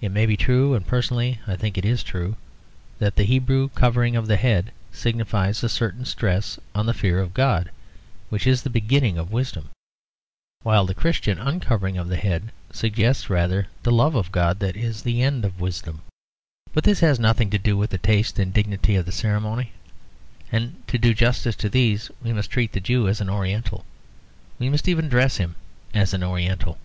[0.00, 2.36] It may be true, and personally I think it is true,
[3.00, 7.34] that the Hebrew covering of the head signifies a certain stress on the fear of
[7.34, 7.72] God,
[8.28, 9.70] which is the beginning of wisdom,
[10.62, 15.02] while the Christian uncovering of the head suggests rather the love of God that is
[15.02, 16.02] the end of wisdom.
[16.72, 19.72] But this has nothing to do with the taste and dignity of the ceremony;
[20.52, 23.84] and to do justice to these we must treat the Jew as an oriental;
[24.60, 25.56] we must even dress him
[25.92, 26.78] as an oriental.